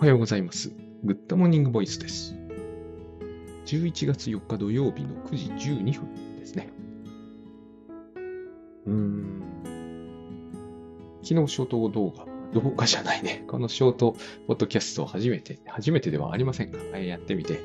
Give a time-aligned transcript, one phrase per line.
[0.00, 0.72] おはようございます。
[1.04, 2.34] Good Morning Voice です。
[3.66, 6.70] 11月4日土曜日の9時12分ですね。
[8.86, 9.42] うーん。
[11.22, 12.24] 昨日ショート動画、
[12.54, 13.44] 動画じゃないね。
[13.46, 14.16] このショート
[14.46, 17.60] ポッドキャストを初めて、初めてではありませんが、やってみて、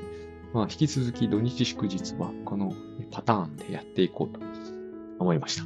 [0.54, 2.74] まあ、引き続き土日祝日はこの
[3.12, 4.42] パターンでやっていこうと
[5.20, 5.64] 思いました。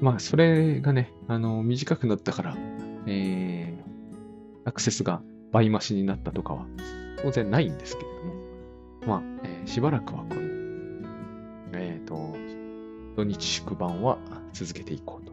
[0.00, 2.56] まあ、それがね、あの、短くなったから、
[3.06, 6.66] えー、アクセスが倍増しになったとかは
[7.22, 8.34] 当然ないんですけれども、
[9.06, 10.40] まあ、えーしばらくはこの、
[11.74, 12.34] えっ、と、
[13.16, 14.18] 土日祝晩は
[14.54, 15.32] 続けていこうと。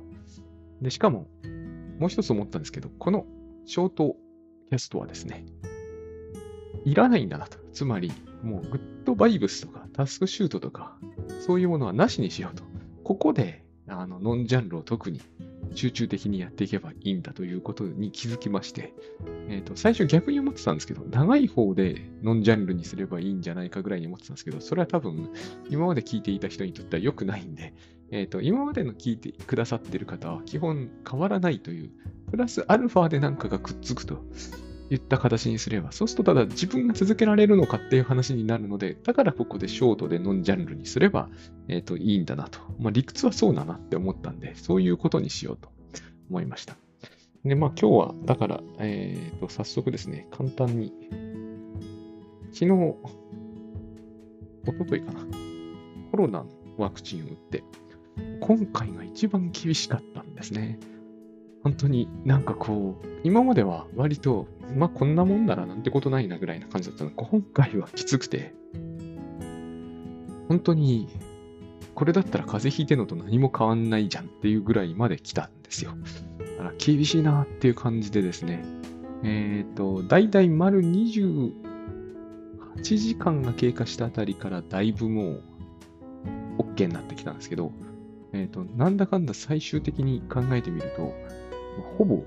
[0.82, 1.28] で、しかも、
[2.00, 3.26] もう一つ思ったんですけど、この
[3.66, 4.18] ショート
[4.70, 5.46] キャストはですね、
[6.84, 7.58] いらないんだなと。
[7.72, 8.12] つまり、
[8.44, 10.98] もうグッドバイブスとかタスクシュートとか、
[11.40, 12.64] そういうものはなしにしようと。
[13.06, 15.22] ここで、あの、ノンジャンルを特に
[15.74, 18.94] 集中的にやっていけばいいんだということに気づきまして、
[19.50, 25.32] えっ、と、最初逆に思ってたんですけど、長い方でノンジャンルにすればいいんじゃないかぐらいに思ってたんですけど、それは多分、
[25.70, 27.74] 今まで聞いていた人にとっては良くないんで、
[28.12, 31.92] えっ、と、今までの聞いてくださってる方は基本変わらないという、
[32.32, 34.24] プラスアルファでなんかがくっつくと
[34.90, 41.30] いった形にすれば、そうするとただ自分が続けられるのかっていう話になるので、だからここでショートでノンジャンルにすれば、
[41.68, 42.60] えっ、と、いいんだなと。
[42.80, 45.70] まあ、理屈はそうだなって思ったんで、そういうことにしようと
[46.30, 46.76] 思いました。
[47.44, 50.94] で、まあ今日は、だから、えっ、と、早速ですね、簡単に、
[52.52, 52.96] 昨日、
[54.66, 55.20] 一昨日かな、
[56.12, 57.64] コロナのワクチンを打って、
[58.40, 60.80] 今回が一番厳しかったんですね。
[61.66, 64.46] 本当になんかこう、今までは割と、
[64.78, 67.10] まあこんなもんならなんてことないなぐらいな感じだったの。
[67.10, 68.54] が、今回はきつくて、
[70.48, 71.10] 本当に、
[71.96, 75.96] これだったら風邪ひいてんのと何も変わんないじゃんっていうぐらいまで来たんですよ。
[76.52, 78.64] だから厳しいなっていう感じでですね、
[79.24, 81.52] えっ、と、だいたい丸28
[82.84, 85.44] 時間が経過したあたりからだいぶもう
[86.60, 87.72] OK になってきたんですけど、
[88.34, 91.25] えっ、と、なんだかんだ最終的に考えてみると、
[91.98, 92.24] ほぼ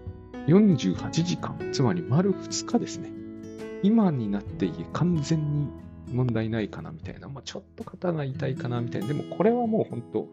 [0.47, 3.11] 48時間、つまり丸2日ですね。
[3.83, 5.69] 今になって完全に
[6.13, 10.29] 問題ないかなみたいな、まあ、ちょっと肩が痛いかなみたいな、でもこれはもう本当、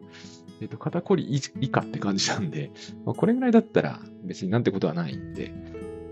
[0.62, 2.72] えっ、と、肩こり以以下って感じなんで、
[3.06, 5.52] まあ、これぐらいだったら別になんてことはないんで、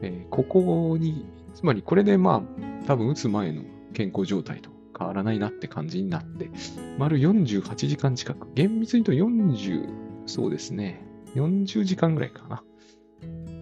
[0.01, 3.63] えーここに、つまりこれでまあ、多分打つ前の
[3.93, 6.49] 健康状態と変わらないなって感じになって、
[6.97, 9.89] 丸48時間近く、厳密に言うと40、
[10.25, 11.05] そうですね、
[11.35, 12.63] 40時間ぐらいかな。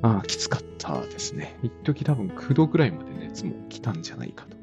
[0.02, 1.58] ああ、きつかったですね。
[1.64, 4.58] 一時多分9度ぐらいまで熱も来たんじゃないかと。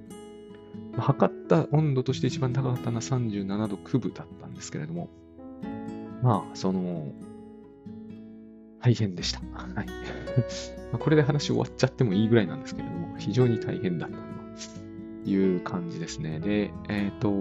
[0.92, 5.08] まあ測った温度として一番高かったのは37度9分だったんですけれども、
[6.22, 7.12] まあ、その、
[8.80, 9.40] 大変でした。
[9.52, 9.86] はい。
[10.92, 14.16] まこれで話終わっちゃってもいいぐらいなんですけれども、非常に大変だった
[15.24, 16.40] という感じですね。
[16.40, 17.32] で、えっ、と、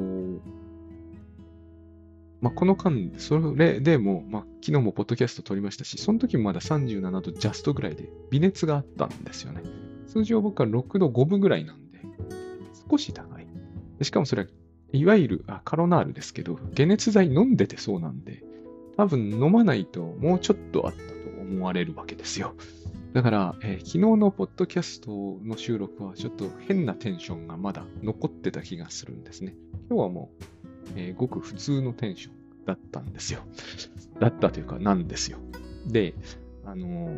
[2.48, 9.64] まあ、この間、それでも、まあ、昨日もポッドキャスト撮りましたし、その時もまだ37度ジャストぐらいで、微熱があったんですよね。
[10.08, 12.00] 通常僕は6度5分ぐらいなんで、
[12.90, 13.48] 少し高い。
[14.02, 14.48] しかもそれは、
[14.94, 18.46] いわゆるあカロナールですけど、解熱剤飲んでてそうなんで、
[18.96, 22.56] 多分飲まないともうちょっとあったと思われるわけですよ。
[23.12, 29.54] だから、えー昨日のポッドキャストの収録はちょっと変なテンションがまだ残ってた気がするんですね。
[29.90, 30.44] 今日はもう、
[30.96, 32.37] えーごく普通のテンション
[32.68, 33.40] だったんですよ。
[34.20, 35.40] だったというか、なんですよ。
[35.88, 36.14] で、
[36.66, 37.10] あの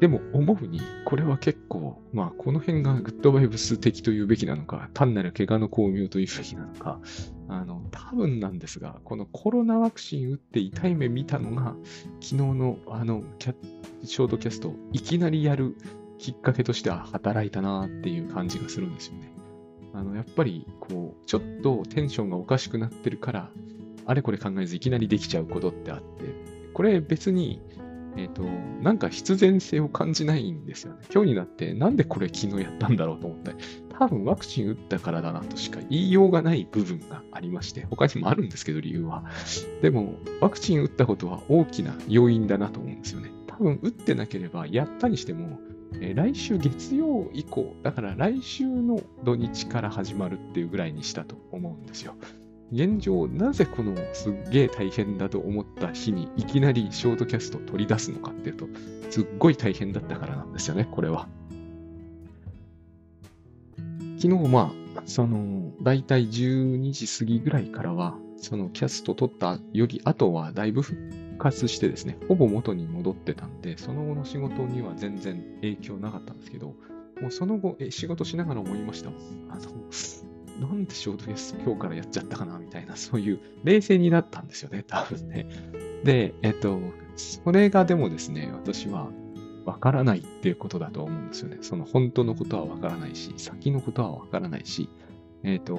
[0.00, 7.00] でも思うに、これは結構、まあ、この辺がグッドバイブス的というべきなのか、単なる怪我の巧妙というべきなのか、
[7.48, 11.76] あの、多分なんですが、このコロナワクチン打って痛い目見たのが、
[12.20, 13.54] 昨日のあのキャ、
[14.02, 15.76] ショートキャストいきなりやる
[16.18, 19.32] きっかけとしては働いたなっていう感じがするんですよね。
[19.94, 23.50] あの、やっぱり、こう、ちょっとテンションがおかしくなってるから、
[24.06, 26.04] あれこれ考えずいきなりできちゃうことってあって、
[26.74, 27.60] これ別に、
[28.16, 28.42] えっ、と、
[28.82, 31.00] なんか必然性を感じないんですよね。
[31.12, 33.58] 今日になって、なんでこれ昨日やったんだろうと思ったり、
[33.98, 39.24] 多分ワクチン打ったからだなとしか言いようがない部分がありまして、他にもあるんですけど、理由は。
[39.80, 43.30] でも、ワクチン打ったことは大きな要因だなと思うんですよね。
[43.46, 45.58] 多分打ってなければ、やったにしても、
[46.00, 52.14] えー来週月曜以降、だから来週の土日から始まるっていうぐらいにしたと思うんですよ。
[52.72, 58.66] 現状、なぜこのすっげえ大変だと思った日にいきなりショートキャストを取り出すのかっていうと、
[59.10, 61.28] すっごい大変だったからなんですよね、これは。
[64.18, 70.98] 昨日、まあ、その、だいたい12時過ぎぐらいからは、そのキャスト取ったより後はだいぶ復
[71.38, 76.74] 活してですね、ほぼ元に戻ってたんで、その後の仕事には全然影響なかったんですけど、
[77.20, 79.10] もうその後、え仕事しながら思いました。
[79.50, 79.60] あの、
[80.60, 85.46] なんでショートキャス今日からやっちゃったかなみたいな、そういう冷静になったんですよね、多分ね。
[86.04, 86.78] で、えっと、
[87.16, 89.08] それがでもですね、私は
[89.64, 91.58] わからないっていうことだと思うんですよね。
[91.60, 94.88] その本当のことはわからないし、先のことはわからないし、
[95.44, 95.78] えっ、と、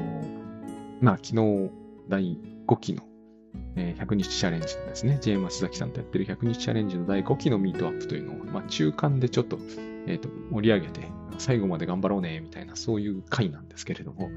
[1.02, 1.72] まあ昨日
[2.10, 2.38] 第
[2.68, 3.04] 5期の、
[3.76, 5.38] え100日チャレンジですね、J.
[5.38, 9.58] 松崎さんとやってる100日チャレンジの第5期のミートアップというのを、まあ中間でちょっと、
[10.08, 11.02] えっ、と、盛り上げて、
[11.38, 14.30] 最後まで頑張ろうね、みたいな、そういう回なんですけれども、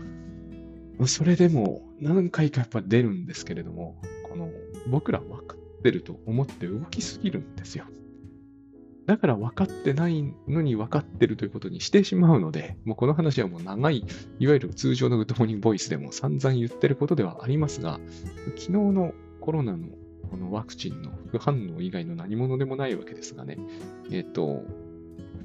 [1.05, 4.51] それでも何回かやっぱ出るんですけれども、この
[4.89, 7.85] 僕ら分かってると思って動きすぎるんですよ。
[9.07, 14.05] だから分かってないのに分かってるということにしてしまうので、もうこの話はもう長い、
[14.41, 18.01] いわゆる通常の Good Morning Voice でも散々言ってることではありますが、
[18.57, 19.87] 昨日のコロナの
[20.29, 23.59] このワクチンの副反応以外の何物でもないわけですがね、
[24.11, 24.65] えっ、と、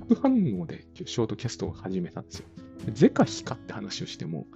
[0.07, 2.45] 副反応でショートキャストを始めたんですよ。
[2.93, 4.47] 是か非かって話をしても、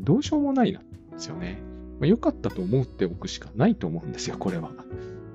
[0.00, 1.60] どうしようもないなんですよね。
[2.00, 4.72] まあ、良かったと思っておくしかないと思うんですよ、これは。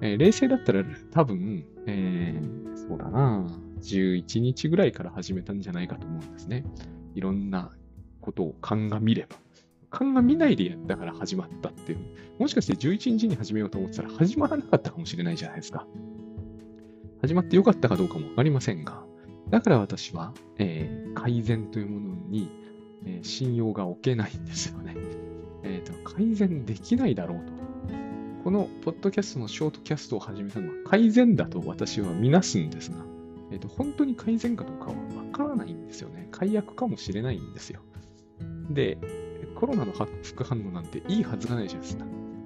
[0.02, 3.48] えー冷静だったら多分、えーそうだな、
[3.82, 6.66] 11日ぐらいから始めたんじゃないかと思うんですね。
[7.16, 7.72] いろんな
[8.22, 9.36] ことを鑑みれば。
[9.92, 12.00] 鑑みないでやったから始まったっていう。
[12.38, 15.88] もしかして11日に始めようと思ってたら始まらなかったかもしれないじゃないですか。
[17.22, 19.04] 始まってよかったかどうかもわかりませんが、
[19.50, 22.50] だから私は、えー改善というものに、
[23.06, 24.96] えー信用が置けないんですよね。
[25.64, 25.94] えーと。
[26.10, 27.60] 改善できないだろうと。
[28.44, 32.98] このポッドキャストのショートキャストを始めたのは改善だと私は見なすんですが、
[33.52, 34.96] えーと、本当に改善かどうかはわ
[35.32, 36.28] からないんですよね。
[36.32, 37.82] 解約かもしれないんですよ。
[38.70, 38.98] で、
[39.56, 39.92] コロナの
[40.24, 42.06] 副反応なんていいはずがないじゃないですか。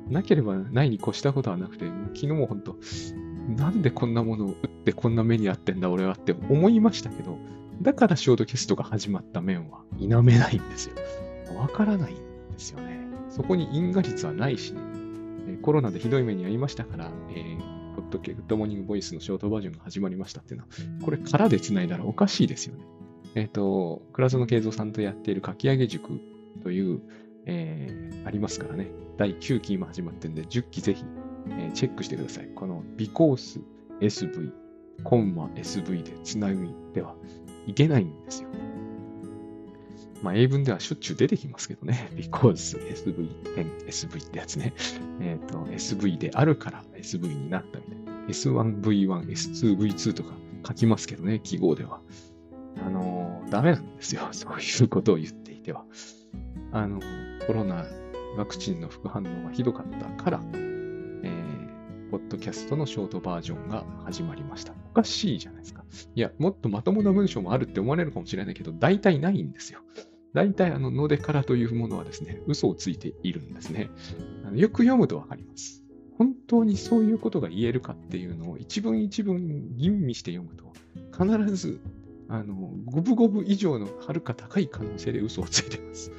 [0.09, 2.75] なければないに越したことはなくて、昨日も本当、
[3.57, 7.37] なんでこんなものを打ってこんな目にあってんだ俺はって思いましたけど、
[7.81, 10.95] だからショートキャストが始まった面は否めないんですよ。
[11.57, 12.15] わからないん
[12.51, 12.99] ですよね。
[13.29, 14.81] そこに因果律はないしね。
[15.47, 20.69] えーコロナでひどい目に遭いましたから、えー、ポッドキャ Good Morning Voice のショートバージョンが始まりましたっていうのは、
[21.05, 22.83] これからで繋いだらおかしいですよね。
[23.35, 26.19] えっ、と、倉園佳三さんとやっている書き上げ塾
[26.63, 27.01] という、
[27.45, 28.89] えーありますからね。
[29.17, 31.03] 第9期今始まってるんで、10期ぜひ、
[31.49, 32.47] えーチェックしてください。
[32.55, 33.61] この because
[33.99, 34.51] SV、
[35.03, 36.55] コンマ SV で繋い
[36.93, 37.15] では
[37.67, 38.49] いけないんですよ。
[40.21, 42.09] まあ、英文ではしょっちゅう出てきますけどね。
[42.15, 44.73] because SV、10 SV ってやつね。
[45.19, 48.11] えっ、と、SV であるから SV になったみたいな。
[48.27, 50.33] S1V1、S2V2 とか
[50.65, 51.99] 書きますけどね、記号では。
[52.85, 53.23] あのー
[53.53, 54.27] ダメなんですよ。
[54.33, 55.85] そういうことを言っていては。
[56.71, 56.99] あの、
[57.45, 57.85] コロナ
[58.35, 64.73] ワクチンの副反応がひどかったから、えー、ポッドキャストのショートバージョンが始まりました。
[64.93, 65.83] かしいじゃないですか。
[66.15, 69.79] いや、もっとまともな文章もあるって思われるかもしれないけど、大体ないんですよ。
[70.33, 73.89] 大体、あの、のでからというものはですね、嘘をついているんですね。
[74.45, 75.83] あのよく読むとわかります。
[76.17, 80.73] 本当にそういうことが言えるかっていうのを一文一文吟味して読むと、
[81.11, 81.79] 必ず、
[82.29, 86.11] あの、五分五分以上のはるか高い可能性で嘘をついてます。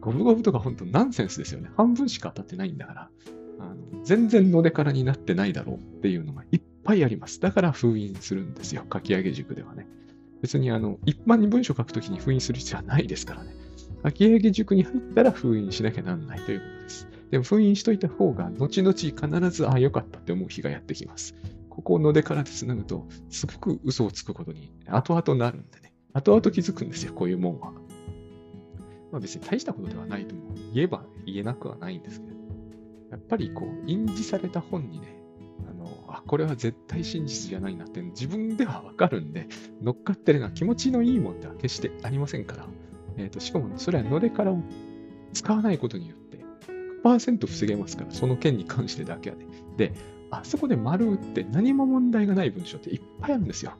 [0.00, 1.70] 五分五分とか本当ナンセンスですよね。
[1.76, 3.10] 半分しか当たってないんだから、
[3.58, 7.40] あの全然のでからになってないだろうっていうのがいっぱいあります。
[7.40, 8.84] だから封印するんですよ。
[8.92, 9.86] 書き上げ塾ではね。
[10.42, 13.54] 別にあの、一般に文章書くときに封印する必要はないですからね。
[14.04, 17.08] 書き上げ塾に入ったら封印しなきゃなんないということです。
[17.30, 21.34] でも封印しといた方が、後々必ず、ああ、よかったって思う日がやってきます。
[21.70, 25.94] ここをのでからで繋ぐと、すごく嘘をつくことに後々なるんでね。
[26.12, 27.72] 後々気づくんですよ、こういうもんは。
[29.12, 30.54] まあ別に大したことではないと思う。
[30.74, 32.32] 言えば言えなくはないんですけど。
[33.10, 35.21] やっぱりこう、印字された本にね、
[36.26, 39.48] これは絶対真実じゃないなって自分ではわかるんで、
[39.82, 42.66] 乗っかってるのは気持ちのいいもんでは決してありませんから。
[43.16, 44.62] えっ、と、しかも、それはのでからを
[45.32, 46.38] 使わないことによって、
[47.04, 49.46] 100%防げますから、その件に関してだけはね。
[49.76, 49.92] で、
[50.30, 53.72] あそこで丸打って何も問題がない文章っていっぱいあるんですよ。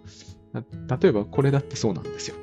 [1.00, 2.36] 例えば、これだってそうなんですよ。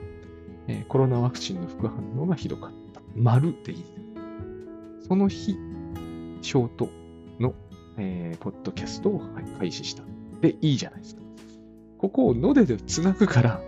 [0.67, 3.01] えーコロナワクチンの副反応がひどかった。
[3.15, 3.83] 丸でいい。
[5.07, 5.55] その日、
[6.41, 6.89] ショート、
[7.99, 9.21] えーポッドキャストを
[9.59, 10.03] 開始した。
[10.41, 11.21] で、いいじゃないですか。
[11.97, 13.61] ここをのでで繋ぐから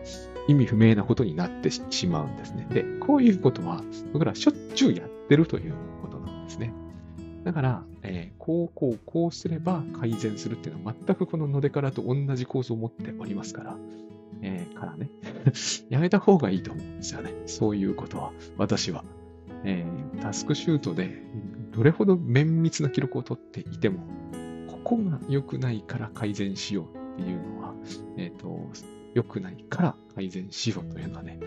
[0.48, 2.68] 意味不明なことになってししまうんですね。
[2.72, 3.84] で、こういうことは
[4.14, 6.74] 僕らしょっちゅうやってるということなんですね。
[7.44, 13.78] だから、えーこう、こう、こうすれば改善するっていうのは全くこののでからと同じ構造を持っておりますから、
[14.42, 15.10] えーからね、
[15.90, 17.34] やめた方がいいと思うんですよね。
[17.46, 19.04] そういうことは、私は。
[19.64, 21.24] えータスクシュートで
[21.72, 24.00] どれほど綿密な記録を取っていても、
[24.68, 27.74] ここが良くないから改善しようっていうのは、
[28.18, 28.70] えっ、と、
[29.14, 31.40] 良くないから改善しようというのはね、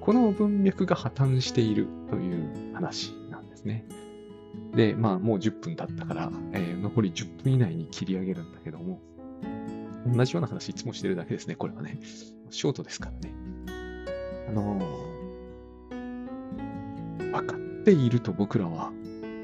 [0.00, 3.84] この文脈が破綻しているという話なんですね。
[4.74, 9.00] で、まあもう10分経ったから、えー、残り10分以内に切り上げるんだけども、
[10.06, 11.98] 同じような話いつもしてるだけですね、これはね。
[12.50, 13.34] ショートですからね。
[14.48, 18.92] あのー、分かっていると僕らは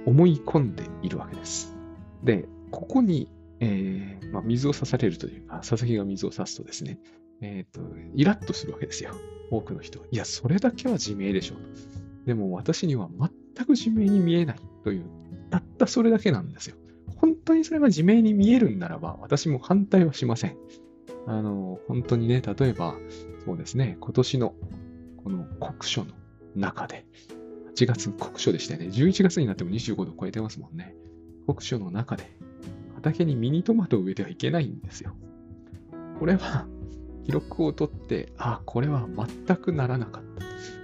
[0.07, 1.77] 思い込んでいるわけです。
[2.25, 3.29] で、ここに、
[3.61, 6.99] えーまあ、水を差されるというか、佐々木が水を差すとですね、
[7.41, 7.81] えっ、ー、と、
[8.15, 9.11] イラッとするわけですよ。
[9.51, 10.05] 多くの人。
[10.11, 12.27] いや、それだけは自明でしょう。
[12.27, 13.09] でも私には
[13.55, 15.05] 全く自明に見えないという、
[15.51, 16.77] たったそれだけなんですよ。
[17.17, 20.57] 本当にそれが自明に見えるんならば、私も反対はしません。
[21.27, 22.95] あの、本当にね、例えば、
[23.45, 24.55] そうですね、今年の
[25.23, 26.13] この国書の
[26.55, 27.07] 中で、
[27.77, 28.87] 8月国書でしたよね。
[28.87, 30.95] 11月になっても25度超えてますもんね。
[31.47, 32.25] 国書の中で、
[32.95, 35.15] 畑にミニトマトを植えてはいけないんですよ。
[36.19, 36.67] これは、
[37.27, 39.07] 記録を取って、あ、これは
[39.47, 40.25] 全くならなかっ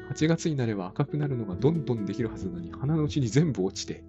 [0.09, 0.15] た。
[0.15, 4.05] 8月になれば赤くなるのがどんどんできるはずなのに、花のうちに全部落ちて、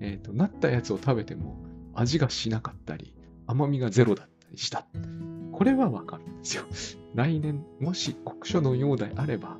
[0.00, 1.64] えっ、ー、と、なったやつを食べても
[1.94, 3.14] 味がしなかったり、
[3.46, 4.86] 甘みがゼロだったりした。
[5.52, 6.64] これはわかるんですよ。
[7.14, 9.56] 来年、もし国書のようであれば、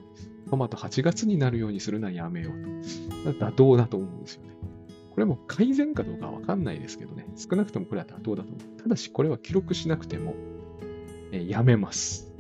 [0.51, 3.33] トマト8月になるようにするのはやめようと。
[3.33, 4.51] 妥当だと思うんですよね。
[5.11, 7.27] これも改善かどうかわかんないですけどね。
[7.37, 8.83] 少なくともこれは妥当だと思う。
[8.83, 10.35] ただしこれは記録しなくても、
[11.33, 12.33] えー、やめます。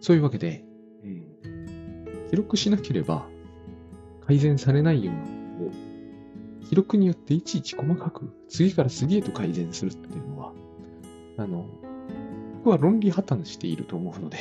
[0.00, 0.64] そういうわけで、
[1.04, 3.28] うん、記録しなければ
[4.26, 5.41] 改善されないような、
[6.72, 10.52] 記録によっていちいち細かく次から次へと改善するっていうのは、
[11.36, 11.66] あの、
[12.54, 14.38] 僕は論理破綻していると思うので、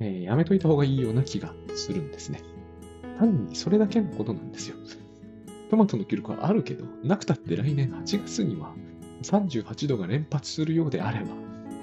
[0.00, 2.42] えー、やめといた方がいいような気がするんですね。
[3.18, 4.76] 単にそれだけのことなんですよ。
[5.70, 8.74] トマトの記録はあるけど、なくたって来年8月には
[9.22, 11.30] 38度が連発するようであれば、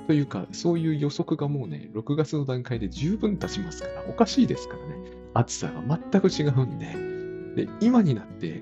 [0.06, 4.98] というか、そういう予測がもうね、6月の段階で十分経ちますから、おかしいですからね。
[5.34, 7.66] 暑さが全く違うんで。
[7.66, 8.62] で、今になって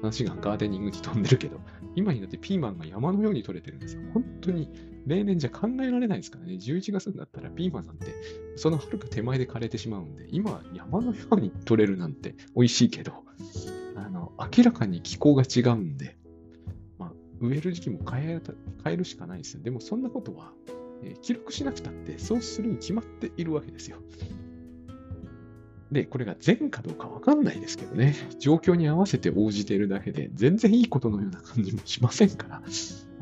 [0.00, 1.60] 話がガーデニングに飛んでるけど、
[1.94, 4.02] 今になってピーマンが山のように取れてるんですよ。
[4.14, 4.70] 本当に
[5.06, 6.54] 例年じゃ考えられないですからね。
[6.54, 8.14] 11月になったらピーマンなんて、
[8.56, 13.12] その遥か手前で枯れてしまうんで、今は山のように取れるなんて美味しいけど、
[13.96, 16.18] あの、明らかに気候が違うんで、
[17.40, 18.40] 植える時期も変え
[18.84, 19.62] 変えるしかないですよ。
[19.62, 20.52] でもそんなことは、
[21.02, 23.98] えー、記録しなくたってそうするに決まっているわけですよ。
[25.90, 28.14] で、これが善かどうかわかんないですけどね。
[28.38, 32.62] 状況に合わせて応じているだけで、全然いいことのような感じもしませんから、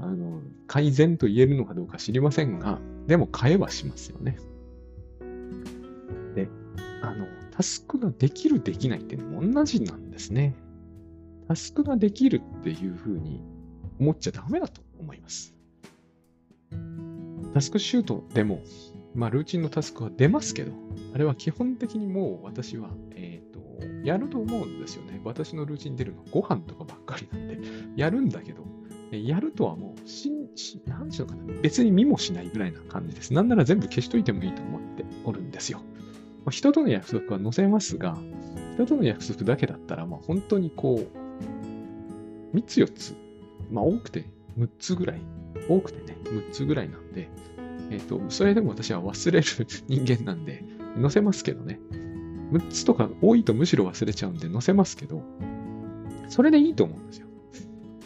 [0.00, 4.38] あの、改善と言えるのかどうか知りませんが、でも変えはしますよね。
[6.34, 6.48] で、
[7.02, 10.56] あの、タスクができる、できないっていうのも同じなんですね。
[11.48, 13.40] タスクができるっていうふうに
[14.00, 15.54] 思っちゃダメだと思います。
[17.54, 18.60] タスクシュートでも、
[19.16, 20.72] まあ、ルーチンのタスクは出ますけど、
[21.14, 25.20] あれは基本的にもう私は、えっ、ー、と、やると思うんですよね。
[25.24, 27.58] 私のルーチン出るのご飯とかばっかりなんで、
[27.96, 28.62] やるんだけど、
[29.10, 31.40] やるとはもう、しん、し、なんしょうかね。
[31.62, 33.32] 別に見もしないぐらいな感じです。
[33.32, 35.80] なんなら全部消しといてもいいと思っておるんですよ。
[36.44, 38.18] ま、人との約束は載せますが、
[38.74, 41.00] 人との約束だけだったら、まあ本当にこ
[42.52, 43.14] う、3つ4つ
[43.70, 44.26] まあ多くて
[44.58, 45.20] 6つぐらい、
[45.68, 47.28] 多くてね、6つぐらいなんで、
[47.90, 49.46] えっ、ー、と、それでも私は忘れる
[49.88, 50.64] 人間なんで、
[51.00, 51.78] 載せますけどね。
[52.52, 55.22] 6つとか多いとむしろ忘れちゃうんで載せますけど、
[56.28, 57.26] それでいいと思うんですよ。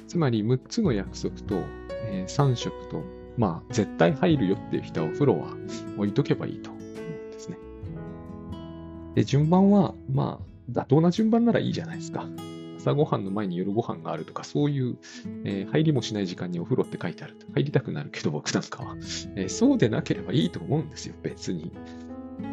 [0.09, 1.63] つまり6つの約束と、
[2.07, 3.03] えー、3食と、
[3.37, 5.55] まあ絶対入るよっていう人はお風呂は
[5.97, 7.59] 置いとけばいいと思うんですね。
[9.15, 12.27] で、順番は、まあ、妥当な順番ならいいじゃないですか。
[12.81, 14.97] 朝ごはんの前に夜ご飯があるとか、そういう、
[15.45, 17.47] えー、入りもしない時間にお風呂って書いてあると。
[17.53, 18.97] 入りたくなるけど、僕なんかは。
[19.37, 21.71] えー、そうでなければいいと思うんですよ、別に。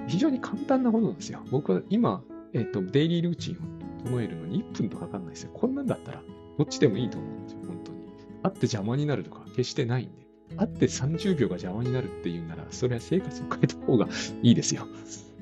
[0.08, 1.42] 非常に簡単なことなんですよ。
[1.50, 5.52] 僕は今、えっ、ー、と、デイリールーチンを整えるのに1分とかかんないですよ。
[5.54, 6.22] こんなんだったら、
[6.58, 8.00] どっちでもいいと思うんですよ、本当に。
[8.44, 10.28] あって邪魔になるとか、決してないんで。
[10.58, 14.08] あって30秒が邪魔になるっていうなら、それは生活を変えた方が
[14.44, 14.88] いいですよ。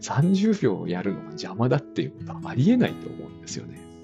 [0.01, 3.94] 30秒やるのが邪魔だっていうことはありえないと思うんですよね。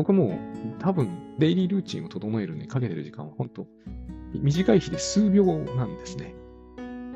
[0.00, 0.38] 僕も
[0.78, 3.66] 多分デイリールーチンを整えるのにかけてる時間は本当
[4.32, 6.34] 短い日で数秒なんですね。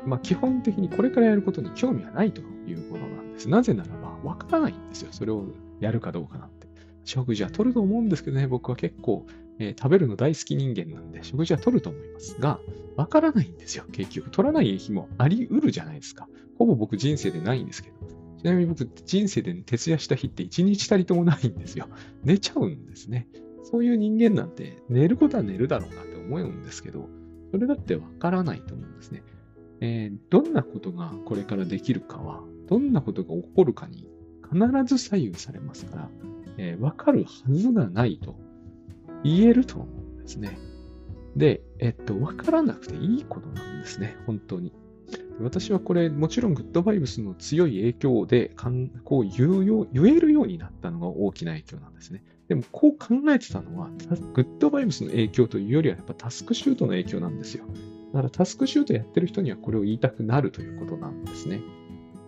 [0.05, 3.49] まあ基本的にこれからやることに興味はないということなんです。
[3.49, 5.07] なぜならばわからないんですよ。
[5.09, 5.45] それを
[5.79, 6.67] やるかどうかなんて。
[7.05, 9.25] 食事は取ると思うんですけどね、僕は結構、
[9.57, 12.59] えー、食べるの大好き人間なんで、食事は取ると思いますが、
[12.97, 14.29] わからないんですよ、結局。
[14.29, 16.27] 取らない日もあり得るじゃないですか。
[16.59, 18.24] ほぼ僕人生でないんですけど。
[18.37, 21.87] ちなみに僕、人生で徹夜した日って一日たりともないんですよ。
[22.23, 23.27] 寝ちゃうんですね。
[23.63, 27.09] そういう人間なんて寝ることは寝るだろうなって思うんですけど、
[27.51, 29.23] それだってわからないと思うんですね。
[29.81, 34.07] えー、どんなことがこれからできるかは、どんなことが起こるかに
[34.43, 36.09] 必ず左右されますから、
[36.57, 38.35] えー、わかるはずがないと
[39.23, 40.57] 言えると思うんですね。
[41.35, 44.71] で、えっと、わからなくていいことなんですね、本当に。
[45.41, 48.51] 私はこれ、もちろんグッドバイブスの強い影響で、
[49.03, 52.23] こう言うよ、言えるようになったのが大きな影響なんですね。
[52.47, 53.89] でも、こう考えてたのは、
[54.33, 57.65] グッドバイブスの影響というよりは、やっぱタスクシュートの影響なんですよ。
[58.13, 61.61] だからタスクシュートやってる人にはこれを言いたくなるということなんですね。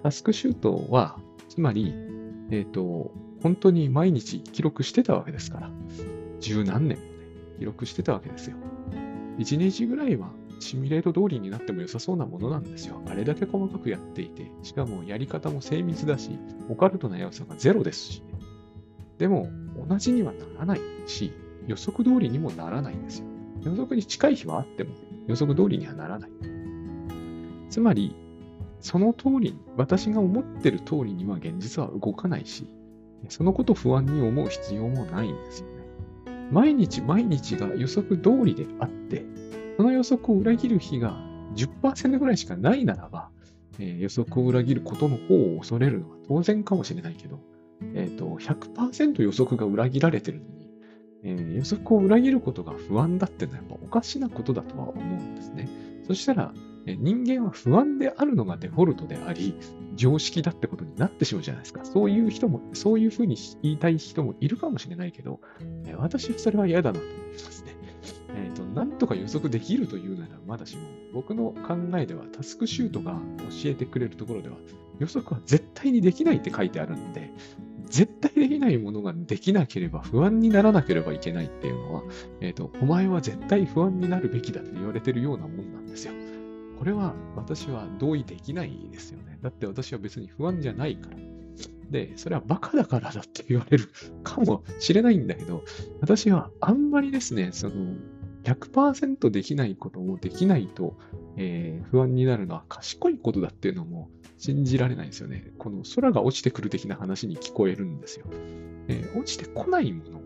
[0.04, 1.18] タスクシュートは、
[1.48, 1.94] つまり、
[2.52, 5.72] えっ、ー、と、本当に毎日記録してたわけですから、
[6.42, 7.10] 十何年もね、
[7.60, 8.58] 記録してたわけですよ。
[9.38, 13.02] 1日ぐらいはシミュレート通りになっても良さそうなものなんですよ。
[13.08, 16.38] あれだけ細かくやっていて、しかもやり方も精密だし、
[16.70, 18.24] オカルトな要素がゼロですし、
[19.18, 19.50] でも
[19.88, 21.34] 同じにはならないし、
[21.68, 23.26] 予測通りにもならないんですよ。
[23.64, 24.92] 予測に近い日はあっても
[25.28, 26.30] 予測通りにはならない。
[27.70, 28.16] つまり、
[28.80, 32.68] その通りに、私が思ってる通りには現実は動かないし、
[33.30, 35.74] そのこと不安に思う必要もないんですよね。
[36.52, 39.26] 毎日毎日が予測通りであって、
[39.78, 41.16] その予測を裏切る日が
[41.56, 43.30] 10%ぐらいしかないならば、
[43.80, 47.40] えー、予測を裏切ることの方を恐れるのは当然かもしれないけど、
[47.94, 50.70] え、ー、と、100%予測が裏切られてるのに、
[51.24, 55.70] えー、予測を裏切ることが不安だってのはやっぱおかしなことだとは思うんですね。
[56.08, 56.54] そしたら、
[56.88, 59.56] 人間は不安であるのがデフォルトであり、
[59.96, 61.84] 常識だってことになってしまうじゃないですか。
[61.84, 65.42] そういう人も、そういうふうに言いたい人もいるかもしれないけど、
[65.98, 67.76] 私はそれは嫌だなと思いますね。
[68.78, 73.14] なんとか予測できるというならまだしも、僕の考えではタスクシュートが
[73.64, 74.58] 教えてくれるところでは、
[75.00, 77.32] 予測は絶対にできないって書いてあるんで、
[77.90, 82.04] 絶対できないものができなければ不安にならなければいけないっていうのは、
[82.40, 86.14] えっ、ー、と、お前は絶対不安になるべきだって言われてるようなもんなんですよ。
[86.78, 89.40] これは私は同意できないですよね。
[89.42, 91.18] だって私は別に不安じゃないから。
[91.90, 93.90] で、それはバカだからだって言われる
[94.24, 95.64] かもしれないんだけど、
[96.02, 97.96] 私はあんまりですね、その、
[98.48, 100.98] 100%できないことをできないと、
[101.36, 105.52] えー、不安になるのは賢いことだっていうのも信じられないですよね。
[105.58, 108.28] この空が落ちてくる的な話に聞こえるんですよ。
[108.88, 110.22] えー、落ちてこないもの、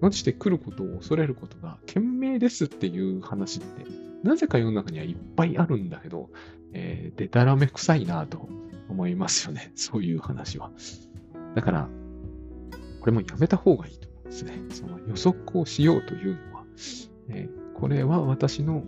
[0.00, 3.84] 落ちてくることを恐れることが賢明ですっていう話って、
[4.24, 6.30] なぜか世の中にはいっぱいあるんだけど、
[6.72, 8.48] えー、でたらめ臭いなと
[8.88, 9.70] 思いますよね。
[9.76, 10.72] そういう話は。
[11.54, 11.88] だから、
[13.00, 14.52] これもやめた方がいいと思うんですね。
[14.70, 16.64] その予測をしようというのは、
[17.74, 18.84] これは私の、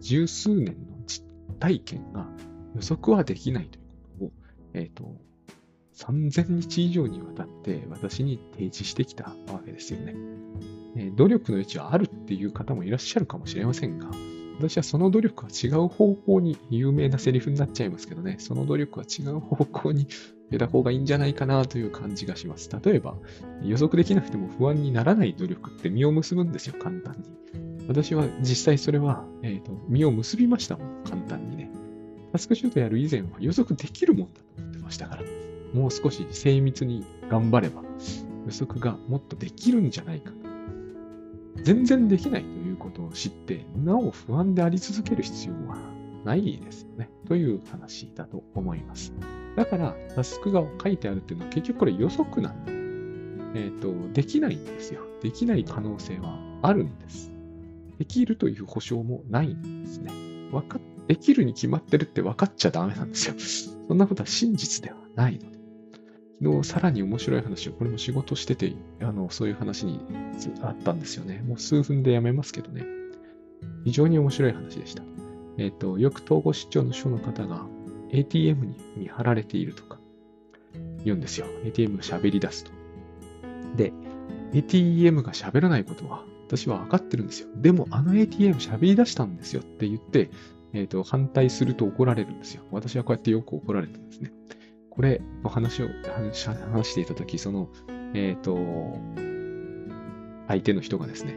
[0.00, 0.74] 十数年の
[1.06, 1.24] 実
[1.58, 2.28] 体験が
[2.74, 4.32] 予測はできないということを、
[4.74, 5.14] えっ、ー、と、
[5.94, 10.14] 3000日以上にわたって私に提示してきたわけですよね。
[11.16, 14.10] 努力の余地はあるっていう方もいらっしゃるかもしれませんが、
[14.58, 20.06] 私はその努力は違う方向に、有名なセリフになっちゃいますけどね、その努力は違う方向に
[20.50, 22.70] 出た方がいいんじゃないかなという感じがします。
[22.84, 23.16] 例えば、
[23.62, 27.61] 予測できなくても不安にならない努力って実を結ぶんですよ、簡単に。
[27.88, 31.70] 私は実際それは、えーと、実を結びましたもん、簡単にね。
[32.32, 35.22] タスクシュートやる以前は予測できるもんだと思ってましたから、
[35.74, 37.82] もう少し精密に頑張れば
[38.46, 40.32] 予測がもっとできるんじゃないか。
[41.62, 45.76] 全然できないということを知って、なお不安であり続ける必要は
[46.24, 47.10] ないですよね。
[47.28, 49.12] という話だと思います。
[49.56, 52.72] だから、タスクが書いてあるっていうのは結局これ予測なんで、
[53.54, 55.02] えっ、ー、と、できないんですよ。
[55.20, 57.31] できない可能性はあるんです。
[57.98, 60.10] できるという保証もないんですね。
[60.52, 60.78] わか
[61.08, 63.34] できるに決まってるって分かっちゃダメなんですよ。
[63.88, 65.62] そんなことは真実ではないので。
[66.40, 70.00] 昨日さらに面白い話を、これも仕事してて、あの、そういう話に
[70.62, 71.42] あったんですよね。
[71.46, 72.84] もう数分でやめますけどね。
[73.84, 75.04] 非常に面白い話でした。
[75.58, 77.66] えっ、ー、と、よく統合失調の書の方が
[78.10, 80.00] ATM に見張られているとか
[81.04, 81.46] 言うんですよ。
[81.64, 82.72] ATM が喋り出すと。
[83.76, 83.92] で、
[84.52, 87.48] ATM が喋らないことは私は分かってるんですよ。
[87.56, 90.30] でもあの ATM 喋り出したんですよって言って、
[90.74, 92.64] えっ、ー、と、反対すると怒られるんですよ。
[92.70, 94.32] 私はこうやってよく怒られたんですね。
[94.90, 95.88] これの話を
[96.70, 97.70] 話していたとき、その、
[98.14, 98.58] えっ、ー、と、
[100.48, 101.36] 相手の人がですね、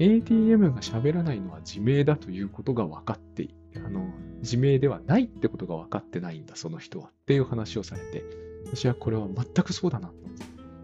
[0.00, 4.06] ATM が喋らないのは自明だということが分かって、あの、
[4.40, 7.08] 自明ではないってことが分かってないんだ、その人は。
[7.08, 8.24] っていう話をされて、
[8.66, 10.14] 私はこれは全くそうだなと。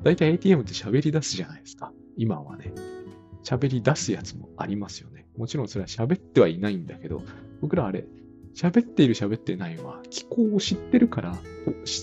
[0.03, 1.93] だいたい ATM って喋り出すじゃないですか。
[2.17, 3.00] 今はね。
[3.45, 5.27] 喋り出すやつもありますよね。
[5.37, 7.23] もちろんそれは喋ってはいないんだけど、
[7.61, 8.07] 僕らあれ、
[8.55, 11.39] 喋っている喋ってないは、気候を知ってるから、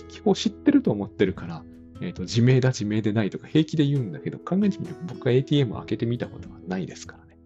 [0.08, 1.64] 気候を知ってると思ってるから、
[2.02, 7.38] えっ、と、自明だ、自明でないとか平気で言うんだけど、考えてみれば僕は ATM を開けてみたことはないですからね。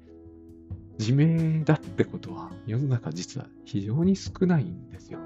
[1.00, 5.20] 自明だってことは世の中実は非常に少ないんですよ。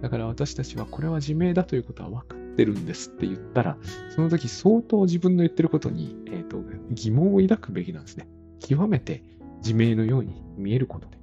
[0.00, 3.76] だから私たちはこれは自明だということは分かってるんですって言ったら、
[4.14, 6.57] その時相当自分の言ってることに、えーと
[6.90, 8.28] 疑問を抱くべきなんですね。
[8.60, 9.22] 極めて
[9.58, 11.17] 自明のように見えることで